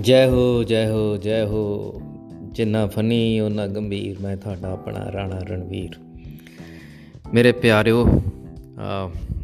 ਜੈ 0.00 0.28
ਹੋ 0.28 0.64
ਜੈ 0.64 0.90
ਹੋ 0.90 1.16
ਜੈ 1.16 1.46
ਹੋ। 1.46 2.00
ਜਿੰਨਾ 2.42 2.86
ਫਨੀ 2.86 3.40
ਉਹਨਾਂ 3.40 3.68
ਗੰਭੀਰ। 3.68 4.16
ਮੈਂ 4.20 4.36
ਤੁਹਾਡਾ 4.36 4.70
ਆਪਣਾ 4.70 5.12
ਰਾਣਾ 5.12 5.38
ਰਣਵੀਰ। 5.38 5.90
ਮੇਰੇ 7.34 7.52
ਪਿਆਰਿਓ 7.52 8.22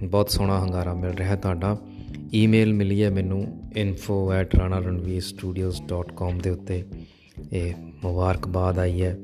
ਬਹੁਤ 0.04 0.30
ਸੋਹਣਾ 0.30 0.60
ਹੰਗਾਰਾ 0.60 0.94
ਮਿਲ 0.94 1.10
ਰਿਹਾ 1.10 1.36
ਤੁਹਾਡਾ। 1.36 1.78
ਈਮੇਲ 2.34 2.74
ਮਿਲੀ 2.74 3.02
ਹੈ 3.02 3.10
ਮੈਨੂੰ 3.10 3.70
info@ranaranveerstudios.com 3.82 6.42
ਦੇ 6.42 6.50
ਉੱਤੇ। 6.50 6.84
ਇਹ 7.52 7.74
ਮੁਬਾਰਕਬਾਦ 8.04 8.78
ਆਈ 8.78 9.02
ਹੈ। 9.02 9.18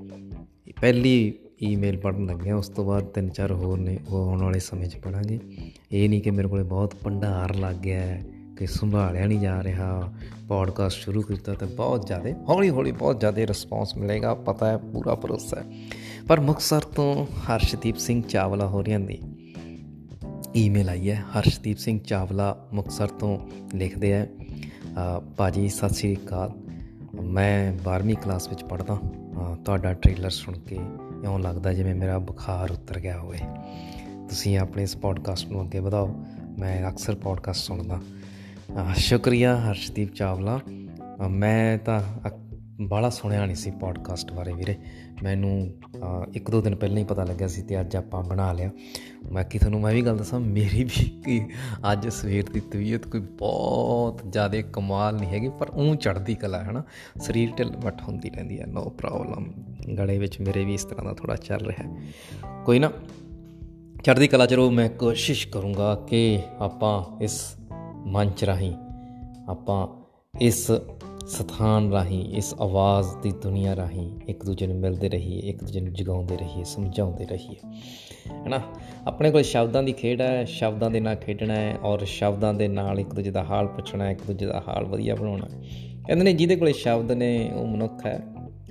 ਪਹਿਲੀ 0.81 1.33
ਈਮੇਲ 1.63 1.97
ਪੜਨ 1.97 2.27
ਲੱਗਿਆ 2.27 2.57
ਉਸ 2.57 2.69
ਤੋਂ 2.69 2.85
ਬਾਅਦ 2.85 3.05
ਤਿੰਨ 3.05 3.29
ਚਾਰ 3.29 3.53
ਹੋਰ 3.53 3.79
ਨੇ, 3.79 3.99
ਉਹ 4.09 4.17
ਆਉਣ 4.17 4.43
ਵਾਲੇ 4.43 4.59
ਸਮੇਂ 4.59 4.89
'ਚ 4.89 4.97
ਪੜਾਂਗੇ 4.97 5.39
ਇਹ 5.93 6.09
ਨਹੀਂ 6.09 6.21
ਕਿ 6.21 6.31
ਮੇਰੇ 6.31 6.49
ਕੋਲੇ 6.49 6.63
ਬਹੁਤ 6.63 6.95
ਭੰਡਾਰ 7.05 7.57
ਲੱਗ 7.57 7.77
ਗਿਆ 7.77 8.01
ਹੈ। 8.01 8.34
ਕਿ 8.59 8.67
ਸੰਭਾਲਿਆ 8.67 9.27
ਨਹੀਂ 9.27 9.41
ਜਾ 9.41 9.63
ਰਿਹਾ। 9.63 10.13
ਪੋਡਕਾਸਟ 10.49 10.97
ਸ਼ੁਰੂ 10.97 11.23
ਕੀਤਾ 11.23 11.55
ਤੇ 11.55 11.67
ਬਹੁਤ 11.67 12.07
ਜ਼ਿਆਦਾ 12.07 12.31
ਹੌਲੀ 12.49 12.71
ਹੌਲੀ 12.71 12.93
ਬਹੁਤ 12.93 13.21
ਜ਼ਿਆਦਾ 13.21 13.47
ਰਿਸਪੌਂਸ 13.47 13.97
ਮਿਲੇਗਾ, 13.97 14.35
ਪਤਾ 14.35 14.67
ਹੈ, 14.67 14.77
ਪੂਰਾ 14.77 15.15
ਭਰੋਸਾ 15.15 15.61
ਹੈ। 15.61 15.65
ਪਰ 16.29 16.41
ਮੁਕਸਰ 16.41 16.81
ਤੋਂ 16.81 17.27
ਹਰਸ਼ਦੀਪ 17.27 17.97
ਸਿੰਘ 17.97 18.23
ਚਾਵਲਾ 18.23 18.67
ਹੋ 18.67 18.85
ਰਿਆਂ 18.85 19.01
ਦੀ 19.01 19.19
ਈਮੇਲ 20.57 20.89
ਆਈ 20.89 21.11
ਹੈ, 21.11 21.25
ਹਰਸ਼ਦੀਪ 21.39 21.79
ਸਿੰਘ 21.79 21.99
ਚਾਵਲਾ 21.99 22.67
ਮੁਕਸਰ 22.73 23.07
ਤੋਂ 23.07 23.39
ਲਿਖਦੇ 23.75 24.15
ਆ 24.15 24.27
ਬਾਜੀ 25.39 25.69
ਸਤਿ 25.69 25.89
ਸ੍ਰੀ 25.89 26.17
ਅਕਾਲ। 26.17 26.53
ਮੈਂ 27.23 27.73
12ਵੀਂ 27.73 28.17
ਕਲਾਸ 28.17 28.49
ਵਿੱਚ 28.49 28.65
ਪੜ੍ਹਦਾ 28.65 28.99
ਤੁਹਾਡਾ 29.65 29.95
ਟ੍ਰੇਲਰ 29.95 30.31
ਸੁਣ 30.31 30.59
ਕੇ 30.59 30.77
ਇਉਂ 31.25 31.39
ਲੱਗਦਾ 31.39 31.73
ਜਿਵੇਂ 31.73 31.95
ਮੇਰਾ 31.95 32.19
ਬੁਖਾਰ 32.19 32.71
ਉਤਰ 32.71 33.01
ਗਿਆ 33.01 33.19
ਹੋਵੇ। 33.19 33.39
ਤੁਸੀਂ 34.29 34.59
ਆਪਣੇ 34.59 34.83
ਇਸ 34.83 34.97
ਪੋਡਕਾਸਟ 34.97 35.49
ਨੂੰ 35.49 35.63
ਅੱਗੇ 35.63 35.79
ਵਧਾਓ। 35.79 36.25
ਮੈਂ 36.59 36.91
ਅਕਸਰ 36.91 37.15
ਪੋਡਕਾਸਟ 37.15 37.61
ਸੁਣਦਾ। 37.61 38.01
ਸ਼ੁਕਰੀਆ 38.97 39.57
ਹਰਸ਼ਦੀਪ 39.57 40.15
ਚਾਵਲਾ। 40.15 40.61
ਮੈਂ 41.31 41.79
ਤਾਂ 41.79 42.03
ਬਾਲਾ 42.81 43.11
ਸੁਣਿਆ 43.11 43.45
ਨਹੀਂ 43.47 43.57
ਸੀ 43.57 43.71
ਪੋਡਕਾਸਟ 43.71 44.33
ਬਾਰੇ 44.33 44.53
ਵੀਰੇ। 44.53 44.77
ਮੈਨੂੰ 45.23 45.75
ਇੱਕ 46.35 46.51
ਦੋ 46.51 46.61
ਦਿਨ 46.61 46.75
ਪਹਿਲਾਂ 46.77 46.99
ਹੀ 46.99 47.05
ਪਤਾ 47.05 47.25
ਲੱਗਿਆ 47.25 47.49
ਸੀ 47.49 47.63
ਤੇ 47.63 47.81
ਅੱਜ 47.81 47.97
ਆਪਾਂ 47.97 48.23
ਬਣਾ 48.23 48.53
ਲਿਆ। 48.53 48.71
ਮੈਂ 49.33 49.45
ਕੀ 49.45 49.59
ਤੁਹਾਨੂੰ 49.59 49.81
ਮੈਂ 49.81 49.93
ਵੀ 49.93 50.03
ਗੱਲ 50.03 50.17
ਦੱਸਾਂ, 50.17 50.41
ਮੇਰੀ 50.41 50.85
ਵੀ 50.85 51.47
ਅੱਜ 51.93 52.09
ਸਵੇਰ 52.09 52.51
ਦੀ 52.51 52.61
ਤਬੀਅਤ 52.61 53.07
ਕੋਈ 53.07 53.21
ਬਹੁਤ 53.21 54.21
ਜ਼ਿਆਦਾ 54.29 54.61
ਕਮਾਲ 54.73 55.15
ਨਹੀਂ 55.15 55.31
ਹੈਗੀ, 55.31 55.49
ਪਰ 55.49 55.71
ਉਹ 55.71 55.95
ਚੜਦੀ 55.95 56.35
ਕਲਾ 56.35 56.63
ਹੈ 56.63 56.73
ਨਾ 56.73 56.83
ਸਰੀਰ 57.21 57.51
ਢਿੱਲ 57.59 57.73
ਮੱਠ 57.85 58.03
ਹੁੰਦੀ 58.03 58.31
ਰਹਿੰਦੀ 58.31 58.61
ਹੈ 58.61 58.67
ਨੋ 58.67 58.85
ਪ੍ਰੋਬਲਮ 58.99 59.53
ਗਲੇ 59.99 60.19
ਵਿੱਚ 60.19 60.41
ਮੇਰੇ 60.41 60.65
ਵੀ 60.65 60.75
ਇਸ 60.75 60.85
ਤਰ੍ਹਾਂ 60.85 61.05
ਦਾ 61.05 61.15
ਥੋੜਾ 61.15 61.37
ਚੱਲ 61.37 61.67
ਰਿਹਾ 61.67 61.89
ਹੈ। 61.89 62.63
ਕੋਈ 62.65 62.79
ਨਾ 62.79 62.91
ਚੜਦੀ 64.05 64.29
ਕਲਾ 64.29 64.47
ਚਲੋ 64.47 64.71
ਮੈਂ 64.71 64.89
ਕੋਸ਼ਿਸ਼ 64.89 65.49
ਕਰੂੰਗਾ 65.49 65.95
ਕਿ 66.09 66.39
ਆਪਾਂ 66.59 67.23
ਇਸ 67.23 67.41
ਮੰਚ 68.07 68.45
ਰਾਹੀਂ 68.45 68.75
ਆਪਾਂ 69.49 69.89
ਇਸ 70.41 70.71
ਸਥਾਨ 71.27 71.93
ਰਾਹੀਂ, 71.93 72.35
ਇਸ 72.35 72.55
ਆਵਾਜ਼ 72.61 73.09
ਦੀ 73.23 73.33
ਦੁਨੀਆ 73.33 73.77
ਰਾਹੀਂ 73.77 74.21
ਇੱਕ 74.29 74.45
ਦੂਜੇ 74.45 74.67
ਨੂੰ 74.67 74.77
ਮਿਲਦੇ 74.77 75.09
ਰਹੀਏ, 75.09 75.41
ਇੱਕ 75.41 75.65
ਦੂਜੇ 75.65 75.81
ਨੂੰ 75.81 75.93
ਜਗਾਉਂਦੇ 75.93 76.37
ਰਹੀਏ, 76.37 76.65
ਸਮਝਾਉਂਦੇ 76.65 77.27
ਰਹੀਏ। 77.27 77.57
ਹੈਨਾ? 78.31 78.61
ਆਪਣੇ 79.07 79.31
ਕੋਲ 79.31 79.43
ਸ਼ਬਦਾਂ 79.43 79.83
ਦੀ 79.83 79.93
ਖੇਡ 79.93 80.21
ਹੈ, 80.21 80.45
ਸ਼ਬਦਾਂ 80.45 80.91
ਦੇ 80.91 81.01
ਨਾਲ 81.01 81.17
ਖੇਡਣਾ 81.17 81.55
ਹੈ 81.55 81.77
ਔਰ 81.83 82.05
ਸ਼ਬਦਾਂ 82.05 82.55
ਦੇ 82.55 82.69
ਨਾਲ 82.69 83.01
ਇੱਕ 83.01 83.15
ਦੂਜੇ 83.15 83.31
ਦਾ 83.31 83.45
ਹਾਲ 83.45 83.67
ਪੁੱਛਣਾ 83.67 84.05
ਹੈ, 84.05 84.11
ਇੱਕ 84.11 84.23
ਦੂਜੇ 84.27 84.47
ਦਾ 84.47 84.63
ਹਾਲ 84.69 84.85
ਵਧੀਆ 84.85 85.15
ਬਣਾਉਣਾ 85.15 85.47
ਕਹਿੰਦੇ 86.07 86.25
ਨੇ 86.25 86.33
ਜਿਹਦੇ 86.33 86.57
ਕੋਲੇ 86.57 86.73
ਸ਼ਬਦ 86.73 87.13
ਨੇ, 87.13 87.51
ਉਹ 87.55 87.67
ਮਨੁੱਖ 87.67 88.07
ਹੈ। 88.07 88.21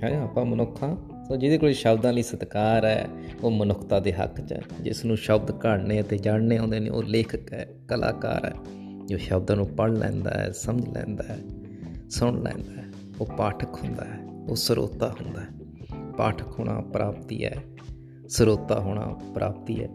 ਹੈ? 0.04 0.20
ਆਪਾਂ 0.20 0.44
ਮਨੁੱਖਾਂ 0.44 0.96
ਸੋ 1.28 1.36
ਜਿਹਦੇ 1.36 1.58
ਕੋਲ 1.58 1.72
ਸ਼ਬਦਾਂ 1.72 2.12
ਲਈ 2.12 2.22
ਸਤਿਕਾਰ 2.22 2.84
ਹੈ, 2.84 3.08
ਉਹ 3.44 3.50
ਮਨੁੱਖਤਾ 3.50 4.00
ਦੇ 4.00 4.12
ਹੱਕ 4.12 4.40
'ਚ 4.40 4.52
ਹੈ। 4.52 4.62
ਜਿਸ 4.80 5.04
ਨੂੰ 5.04 5.16
ਸ਼ਬਦ 5.16 5.50
ਘੜਨੇ 5.50 6.00
ਅਤੇ 6.00 6.18
ਜਾਣਨੇ 6.18 6.56
ਆਉਂਦੇ 6.56 6.80
ਨੇ, 6.80 6.90
ਉਹ 6.90 7.02
ਲੇਖਕ 7.02 7.52
ਹੈ, 7.52 7.68
ਕਲਾਕਾਰ 7.88 8.44
ਹੈ। 8.44 8.83
ਜੋ 9.06 9.18
ਸ਼ਬਦਾਂ 9.18 9.56
ਨੂੰ 9.56 9.66
ਪੜ੍ਹ 9.66 9.92
ਲੈਂਦਾ 9.92 10.30
ਹੈ, 10.30 10.52
ਸਮਝ 10.52 10.88
ਲੈਂਦਾ 10.88 11.24
ਹੈ, 11.28 11.38
ਸੁਣ 12.10 12.42
ਲੈਂਦਾ 12.42 12.82
ਹੈ, 12.82 12.86
ਉਹ 13.20 13.26
ਪਾਠਕ 13.26 13.74
ਹੁੰਦਾ 13.74 14.04
ਹੈ, 14.04 14.18
ਉਹ 14.48 14.56
ਸਰੋਤਾ 14.56 15.08
ਹੁੰਦਾ 15.08 15.40
ਹੈ। 15.40 15.48
ਪਾਠਕ 16.18 16.58
ਹੋਣਾ 16.58 16.80
ਪ੍ਰਾਪਤੀ 16.80 17.44
ਹੈ, 17.44 17.56
ਸਰੋਤਾ 18.28 18.80
ਹੋਣਾ 18.80 19.20
ਪ੍ਰਾਪਤੀ 19.34 19.84
ਹੈ। 19.84 19.88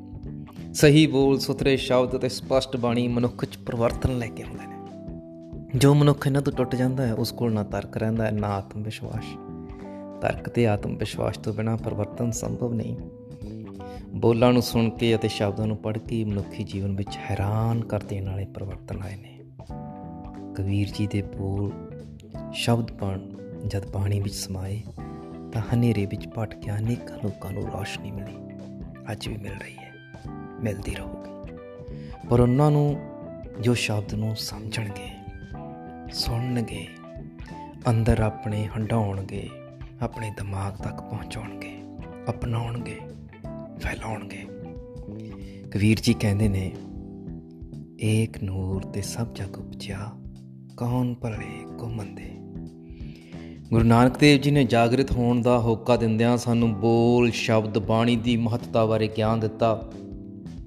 ਸਹੀ 0.74 1.08
ਬੋਲ 1.08 1.40
ਸੁਥਰੇ 1.40 1.78
ਸ਼ਬਦ 1.78 2.18
ਤੇ 2.18 2.30
ਸਪਸ਼ਟ 2.30 2.78
ਬਾਣੀ 2.78 3.08
ਮਨੁੱਖ 3.08 3.46
'ਚ 3.46 3.58
ਪਰਿਵਰਤਨ 3.58 4.18
ਲੈ 4.18 4.28
ਕੇ 4.28 4.44
ਆਉਂਦੇ 4.44 4.68
ਨੇ। 4.68 4.76
ਜੋ 5.76 5.94
ਮਨੁੱਖ 5.94 6.28
ਇਹਨਾਂ 6.28 6.42
ਤੋਂ 6.42 6.54
ਟੁੱਟ 6.54 6.76
ਜਾਂਦਾ 6.76 7.08
ਹੈ, 7.08 7.14
ਉਸ 7.14 7.32
ਕੋਲ 7.32 7.54
ਨਾ 7.54 7.64
ਤਰਕ 7.64 7.98
ਰਹਿੰਦਾ 7.98 8.26
ਹੈ, 8.26 8.32
ਨਾ 8.32 8.48
ਆਤਮ 8.48 8.84
ਵਿਸ਼ਵਾਸ। 8.84 9.24
ਤਰਕ 10.22 10.50
ਤੇ 10.50 10.68
ਆਤਮ 10.68 10.98
ਵਿਸ਼ਵਾਸ 10.98 11.38
ਤੋਂ 11.38 11.54
ਬਿਨਾ 11.54 11.76
ਪਰਿਵਰਤਨ 11.76 12.32
ਸੰਭਵ 12.32 12.74
ਨਹੀਂ। 12.74 12.98
ਬੋਲਾਂ 14.08 14.54
ਨੂੰ 14.54 14.62
ਸੁਣ 14.62 14.90
ਕੇ 14.90 15.16
ਅਤੇ 15.16 15.28
ਸ਼ਬਦਾਂ 15.28 15.68
ਨੂੰ 15.68 15.78
ਪੜ੍ਹ 15.78 16.00
ਕੇ 16.00 16.24
ਮਨੁੱਖੀ 16.24 16.64
ਜੀਵਨ 16.64 16.96
ਵਿੱਚ 16.96 17.18
ਹੈਰਾਨ 17.18 17.84
ਕਰ 17.84 18.04
ਦੇਣ 18.04 18.30
ਵਾਲੇ 18.30 18.46
ਪਰਿਵਰਤਨ 18.46 19.04
ਆਏ 19.04 19.16
ਨੇ। 19.16 19.40
ਕਬੀਰ 20.56 20.90
ਜੀ 20.90 21.08
ਦੇ 21.08 21.22
ਬੋਲ 21.22 21.72
ਸ਼ਬਦ 22.54 22.92
ਬਣ, 22.92 23.20
ਜਦ 23.68 23.92
ਬਾਣੀ 23.92 24.20
ਵਿੱਚ 24.20 24.36
ਸਮਾਏ, 24.36 24.82
ਤਾਂ 25.54 25.62
ਹਨੇਰੇ 25.74 26.06
ਵਿੱਚ 26.06 26.28
ਭਟਕਿਆ 26.28 26.78
ਅਨੇਕਾਂ 26.78 27.18
ਲੋਕਾਂ 27.24 27.52
ਨੂੰ 27.52 27.64
ਰੋਸ਼ਨੀ 27.64 28.12
ਮਿਲੀ। 28.12 28.38
ਅੱਜ 29.12 29.28
ਵੀ 29.28 29.38
ਮਿਲ 29.38 29.52
ਰਹੀ 29.52 29.78
ਹੈ, 29.78 29.94
ਮਿਲਦੀ 30.62 30.96
ਰਹੂਗੀ। 30.96 31.58
ਪਰ 32.30 32.40
ਉਹਨਾਂ 32.40 32.72
ਨੂੰ 32.72 33.00
ਜੋ 33.62 33.74
ਸ਼ਬਦ 33.74 34.14
ਨੂੰ 34.14 34.36
ਸਮਝਣਗੇ, 34.36 35.08
ਸੁਣਨਗੇ, 36.12 36.88
ਅੰਦਰ 37.90 38.20
ਆਪਣੇ 38.20 38.68
ਹੰਡਾਉਣਗੇ 38.68 39.50
ਆਪਣੇ 40.02 40.30
ਦਿਮਾਗ 40.30 40.74
ਤੱਕ 40.74 41.02
ਪਹੁੰਚਾਉਣਗੇ, 41.02 41.82
ਅਪਣਾਉਣਗੇ 42.30 43.00
ਫੈਲਾਉਣਗੇ। 43.82 44.46
ਕਬੀਰ 45.72 46.00
ਜੀ 46.04 46.14
ਕਹਿੰਦੇ 46.14 46.48
ਨੇ, 46.48 46.72
ਏਕ 48.02 48.44
ਨੂਰ 48.44 48.82
ਤੇ 48.82 49.02
ਸਭ 49.02 49.28
ਜਗ 49.36 49.58
ਉਪਜਿਆ, 49.58 50.12
ਕੌਣ 50.78 51.14
ਭਲੇ 51.14 51.78
ਕੋ 51.80 51.88
ਮੰਦੇ 51.88 52.30
ਗੁਰੂ 53.72 53.86
ਨਾਨਕ 53.86 54.18
ਦੇਵ 54.18 54.42
ਜੀ 54.42 54.52
ਨੇ 54.52 54.64
ਜਾਗਰਿਤ 54.64 55.12
ਹੋਣ 55.12 55.42
ਦਾ 55.42 55.60
ਹੋਕਾ 55.60 55.96
ਦਿੰਦਿਆਂ 55.96 56.38
ਸਾਨੂੰ 56.38 56.74
ਬੋਲ, 56.74 57.32
ਸ਼ਬਦ, 57.32 57.78
ਬਾਣੀ 57.78 58.16
ਦੀ 58.16 58.38
ਮਹੱਤਤਾ 58.38 58.86
ਬਾਰੇ 58.86 59.10
ਗਿਆਨ 59.18 59.40
ਦਿੱਤਾ। 59.40 59.92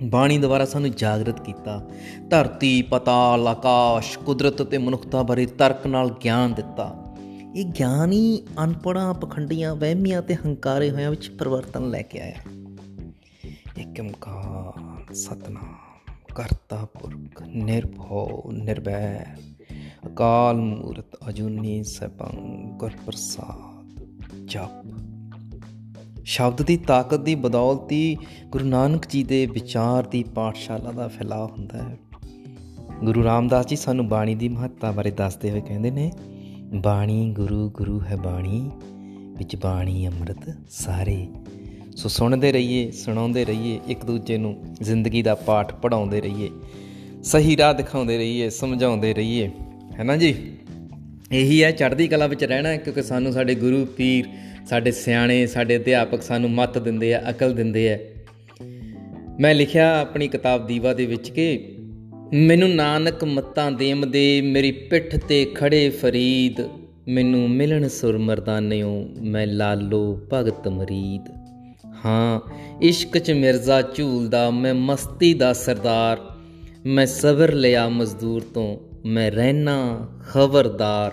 ਬਾਣੀ 0.02 0.38
ਦੁਆਰਾ 0.38 0.64
ਸਾਨੂੰ 0.64 0.90
ਜਾਗਰਿਤ 0.90 1.40
ਕੀਤਾ। 1.40 1.90
ਧਰਤੀ 2.30 2.82
ਪਤਾਲ 2.82 3.48
ਆਕਾਸ਼, 3.48 4.18
ਕੁਦਰਤ 4.18 4.62
ਤੇ 4.62 4.78
ਮਨੁੱਖਤਾ 4.78 5.22
ਬਾਰੇ 5.22 5.46
ਤਰਕ 5.46 5.86
ਨਾਲ 5.86 6.14
ਗਿਆਨ 6.24 6.54
ਦਿੱਤਾ। 6.54 7.14
ਇਹ 7.56 7.64
ਗਿਆਨ 7.64 8.12
ਹੀ 8.12 8.42
ਅਨਪੜਾਂ 8.64 9.14
ਪਖੰਡੀਆਂ, 9.14 9.74
ਵਹਿਮੀਆਂ 9.74 10.22
ਤੇ 10.22 10.34
ਹੰਕਾਰੇ 10.34 10.90
ਹੋਇਆਂ 10.90 11.10
ਵਿੱਚ 11.10 11.30
ਪਰਿਵਰਤਨ 11.30 11.90
ਲੈ 11.90 12.02
ਕੇ 12.02 12.20
ਆਇਆ। 12.20 12.61
ਏਕ 13.78 14.00
ਓੰਕਾਰ 14.00 15.14
ਸਤਨਾਮ 15.14 15.74
ਕਰਤਾ 16.34 16.84
ਪੁਰਖ 16.84 17.42
ਨਿਰਭਉ 17.42 18.52
ਨਿਰਭੈ 18.52 19.24
ਅਕਾਲ 20.06 20.56
ਮੂਰਤ, 20.56 21.28
ਅਜੂਨੀ 21.28 21.84
ਸਭੰ 21.84 22.68
ਗੁਰ 22.78 22.90
ਪ੍ਰਸਾਦ 23.06 24.00
ਜਪ। 24.44 24.86
ਸ਼ਬਦ 26.24 26.62
ਦੀ 26.62 26.76
ਤਾਕਤ 26.76 27.20
ਦੀ 27.20 27.34
ਬਦੌਲਤੀ 27.34 28.16
ਗੁਰੂ 28.48 28.64
ਨਾਨਕ 28.64 29.06
ਜੀ 29.08 29.22
ਦੇ 29.22 29.46
ਵਿਚਾਰ 29.46 30.06
ਦੀ 30.06 30.22
ਪਾਠਸ਼ਾਲਾ 30.22 30.92
ਦਾ 30.92 31.08
ਫੈਲਾਅ 31.08 31.46
ਹੁੰਦਾ 31.46 31.78
ਹੈ। 31.78 31.98
ਗੁਰੂ 33.04 33.24
ਰਾਮਦਾਸ 33.24 33.66
ਜੀ 33.66 33.76
ਸਾਨੂੰ 33.76 34.08
ਬਾਣੀ 34.08 34.34
ਦੀ 34.34 34.48
ਮਹੱਤਤਾ 34.48 34.92
ਬਾਰੇ 34.92 35.10
ਦੱਸਦੇ 35.10 35.50
ਹੋਏ 35.50 35.60
ਕਹਿੰਦੇ 35.60 35.90
ਨੇ, 35.90 36.12
ਬਾਣੀ 36.74 37.32
ਗੁਰੂ 37.32 37.70
ਗੁਰੂ 37.70 38.00
ਹੈ 38.00 38.16
ਬਾਣੀ, 38.16 38.70
ਵਿੱਚ 39.38 39.56
ਬਾਣੀ 39.56 40.06
ਅੰਮ੍ਰਿਤ 40.06 40.56
ਸਾਰੇ 40.70 41.28
ਸੋ 41.96 42.08
ਸੁਣਦੇ 42.08 42.52
ਰਹੀਏ, 42.52 42.90
ਸੁਣਾਉਂਦੇ 42.90 43.44
ਰਹੀਏ, 43.44 43.80
ਇੱਕ 43.88 44.04
ਦੂਜੇ 44.04 44.38
ਨੂੰ 44.38 44.74
ਜ਼ਿੰਦਗੀ 44.82 45.22
ਦਾ 45.22 45.34
ਪਾਠ 45.34 45.74
ਪੜਾਉਂਦੇ 45.74 46.20
ਰਹੀਏ, 46.20 46.50
ਸਹੀ 47.24 47.56
ਰਾਹ 47.56 47.74
ਦਿਖਾਉਂਦੇ 47.74 48.18
ਰਹੀਏ, 48.18 48.48
ਸਮਝਾਉਂਦੇ 48.50 49.14
ਰਹੀਏ। 49.14 49.50
ਹੈ 49.98 50.04
ਨਾ 50.04 50.16
ਜੀ? 50.16 50.34
ਇਹੀ 51.32 51.62
ਹੈ, 51.62 51.70
ਚੜ੍ਹਦੀ 51.70 52.08
ਕਲਾ 52.08 52.26
ਵਿੱਚ 52.26 52.44
ਰਹਿਣਾ, 52.44 52.76
ਕਿਉਂਕਿ 52.76 53.02
ਸਾਨੂੰ 53.02 53.32
ਸਾਡੇ 53.32 53.54
ਗੁਰੂ, 53.54 53.84
ਪੀਰ, 53.84 54.24
ਸਾਡੇ 54.66 54.90
ਸਿਆਣੇ, 54.90 55.46
ਸਾਡੇ 55.46 55.76
ਅਧਿਆਪਕ 55.76 56.22
ਸਾਨੂੰ 56.22 56.50
ਮੱਤ 56.50 56.78
ਦਿੰਦੇ 56.78 57.14
ਆ, 57.14 57.22
ਅਕਲ 57.30 57.54
ਦਿੰਦੇ 57.54 57.92
ਆ। 57.92 57.98
ਮੈਂ 59.40 59.54
ਲਿਖਿਆ 59.54 60.00
ਆਪਣੀ 60.00 60.28
ਕਿਤਾਬ 60.28 60.66
ਦੀਵਾ 60.66 60.94
ਦੇ 60.94 61.06
ਵਿੱਚ 61.06 61.30
ਕਿ 61.30 61.76
ਮੈਨੂੰ 62.34 62.74
ਨਾਨਕ 62.74 63.24
ਮੱਤਾਂ 63.24 63.72
ਦੇਮ 63.72 64.10
ਦੇ, 64.10 64.40
ਮੇਰੀ 64.40 64.72
ਪਿੱਠ 64.72 65.16
ਤੇ 65.16 65.44
ਖੜੇ 65.44 65.88
ਫਰੀਦ, 65.90 66.60
ਮੈਨੂੰ 67.08 67.50
ਮਿਲਣ 67.50 67.88
ਸੁਰ 67.88 68.18
ਮਰਦਾਨਿਓ 68.18 69.08
ਮੈਂ 69.22 69.46
ਲਾਲੋ 69.46 70.20
ਭਗਤ 70.32 70.68
ਮਰੀਦ। 70.68 71.41
ਹਾਂ, 72.04 72.40
ਇਸ਼ਕ 72.80 73.18
ਚ 73.18 73.30
ਮਿਰਜ਼ਾ 73.30 73.82
ਝੂਲਦਾ 73.82 74.50
ਮੈਂ 74.50 74.74
ਮਸਤੀ 74.74 75.34
ਦਾ 75.34 75.52
ਸਰਦਾਰ। 75.52 76.18
ਮੈਂ 76.86 77.06
ਸਬਰ 77.06 77.52
ਲਿਆ 77.52 77.88
ਮਜ਼ਦੂਰ 77.88 78.42
ਤੋਂ, 78.54 78.78
ਮੈਂ 79.06 79.30
ਰਹਿਣਾ 79.30 80.08
ਖਬਰਦਾਰ। 80.28 81.12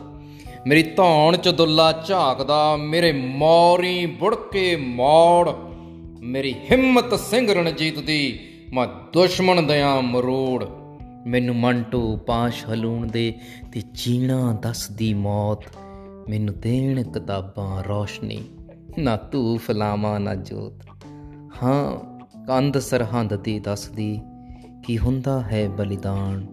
ਮੇਰੀ 0.67 0.83
ਧੌਣ 0.83 1.37
ਚ 1.37 1.49
ਦੁੱਲਾ 1.49 2.03
ਝਾਕਦਾ, 2.07 2.77
ਮੇਰੇ 2.77 3.11
ਮੌਰੀ 3.11 4.05
ਬੁੜਕੇ 4.05 4.75
ਮੋੜ। 4.75 5.49
ਮੇਰੀ 6.21 6.55
ਹਿੰਮਤ 6.71 7.19
ਸਿੰਘ 7.19 7.53
ਰਣਜੀਤ 7.53 7.99
ਦੀ, 7.99 8.39
ਮੈਂ 8.73 8.87
ਦੁਸ਼ਮਣ 9.13 9.61
ਦਿਆਂ 9.61 10.01
ਮਰੋੜ। 10.01 10.65
ਮੈਨੂੰ 11.27 11.55
ਮੰਟੂ 11.55 12.17
ਪਾਸ਼ 12.17 12.65
ਹਲੂਣ 12.73 13.07
ਦੇ 13.07 13.33
ਤੇ 13.73 13.81
ਜੀਣਾ 13.93 14.59
ਦੱਸਦੀ 14.61 15.13
ਮੌਤ। 15.13 15.59
ਮੈਨੂੰ 16.29 16.59
ਦੇਣ 16.59 17.03
ਕਿਤਾਬਾਂ 17.03 17.83
ਰੋਸ਼ਨੀ। 17.83 18.43
ਨਾ 18.99 19.15
ਤੂੰ 19.17 19.57
ਫਲਾਵਾ, 19.57 20.19
ਨਾ 20.19 20.35
ਜੋਤ। 20.35 20.83
ਹਾਂ, 21.63 22.19
ਕੰਧ 22.47 22.77
ਸਰਹੰਦ 22.77 23.35
ਦੀ 23.35 23.59
ਦੱਸਦੀ 23.59 24.21
ਕੀ 24.85 24.97
ਹੁੰਦਾ 24.97 25.41
ਹੈ 25.41 25.69
ਬਲੀਦਾਨ। 25.69 26.47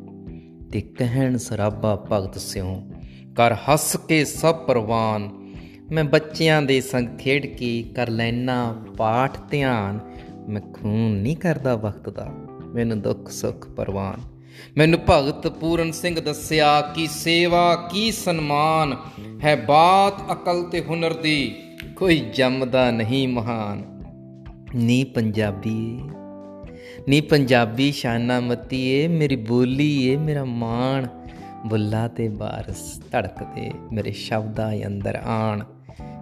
ਤੇ 0.72 0.80
ਕਹਿਣ 0.80 1.36
ਸਰਾਬਾ 1.36 2.06
ਭਗਤ 2.12 2.38
ਸਿਉ, 2.38 2.90
ਕਰ 3.36 3.54
ਹੱਸ 3.54 3.96
ਕੇ 3.96 4.24
ਸਭ 4.24 4.54
ਪ੍ਰਵਾਨ। 4.54 5.52
ਮੈਂ 5.90 6.04
ਬੱਚਿਆਂ 6.04 6.62
ਦੇ 6.62 6.80
ਸੰਗ 6.80 7.18
ਖੇਡ 7.18 7.46
ਕੇ 7.46 7.82
ਕਰ 7.96 8.08
ਲੈਣਾ 8.08 8.84
ਪਾਠ 8.96 9.38
ਧਿਆਨ। 9.50 10.00
ਮੈਂ 10.48 10.60
ਖੂਨ 10.60 11.12
ਨਹੀਂ 11.12 11.36
ਕਰਦਾ 11.36 11.76
ਵਕਤ 11.76 12.08
ਦਾ, 12.08 12.32
ਮੈਨੂੰ 12.74 13.00
ਦੁੱਖ 13.00 13.30
ਸੁੱਖ 13.30 13.68
ਪਰਵਾਨ। 13.68 14.20
ਮੈਨੂੰ 14.76 15.00
ਭਗਤ 15.10 15.46
ਪੂਰਨ 15.46 15.92
ਸਿੰਘ 15.92 16.20
ਦੱਸਿਆ 16.20 16.80
ਕਿ 16.80 17.06
ਸੇਵਾ, 17.06 17.88
ਕੀ 17.92 18.12
ਸਨਮਾਨ। 18.12 18.96
ਹੈ 19.44 19.56
ਬਾਤ 19.56 20.32
ਅਕਲ 20.32 20.62
ਤੇ 20.62 20.80
ਹੁਨਰ 20.80 21.12
ਦੀ। 21.12 21.62
ਕੋਈ 21.86 22.20
ਜੰਮਦਾ 22.20 22.90
ਨਹੀਂ 22.90 23.28
ਮਹਾਨ। 23.28 23.82
ਨੀ 24.74 25.04
ਪੰਜਾਬੀ 25.04 26.02
ਨੀ 27.08 27.20
ਪੰਜਾਬੀ 27.20 27.92
ਸ਼ਾਨਾ 27.92 28.40
ਮਤੀ 28.40 28.82
ਏ, 28.82 29.08
ਮੇਰੀ 29.08 29.36
ਬੋਲੀ 29.36 30.08
ਏ, 30.08 30.16
ਮੇਰਾ 30.16 30.44
ਮਾਣ। 30.44 31.06
ਬੁੱਲਾ 31.66 32.08
ਤੇ 32.08 32.28
ਬਾਰਸ 32.28 33.00
ਧੜਕਦੇ 33.12 33.70
ਮੇਰੇ 33.92 34.10
ਸ਼ਬਦਾਂ 34.10 34.86
ਅੰਦਰ 34.86 35.14
ਆਣ। 35.14 35.64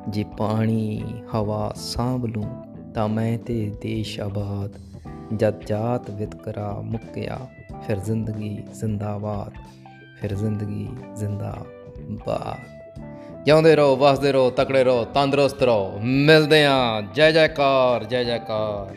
ਜੇ 0.08 0.25
ਪਾਣੀ 0.38 1.02
ਹਵਾ 1.34 1.72
ਸਾਂਭ 1.76 2.26
ਲੂੰ, 2.26 2.64
ਤਾਂ 2.93 3.08
ਮੈਂ 3.08 3.38
ਤੇ 3.38 3.72
ਦੇਸ਼ 3.82 4.20
ਆਬਾਦ। 4.20 4.81
ਜਦ 5.37 5.64
ਜਾਤ 5.64 6.11
ਵਿਤਕਰਾ 6.11 6.81
ਮੁੱਕਿਆ, 6.81 7.38
ਫਿਰ 7.87 7.99
ਜ਼ਿੰਦਗੀ 7.99 8.58
ਜ਼ਿੰਦਾਬਾਦ। 8.75 9.52
ਫਿਰ 10.20 10.34
ਜ਼ਿੰਦਗੀ 10.34 10.88
ਜ਼ਿੰਦਾਬਾਦ। 11.16 12.83
ਜਿਉਂਦੇ 13.44 13.76
ਰਹੋ 13.76 13.96
ਵਸਦੇ 13.96 14.32
ਰਹੋ 14.32 14.50
ਤਕੜੇ 14.50 14.85
ਰਹੋ 14.85 15.05
ਤੰਦਰੁਸਤ 15.05 15.62
ਰਹੋ। 15.62 15.99
ਮਿਲਦੇ 16.02 16.64
ਆਂ 16.64 17.02
ਜੈ 17.14 17.32
ਜੈਕਾਰ 17.32 18.05
ਜੈ 18.05 18.25
ਜੈਕਾਰ। 18.25 18.96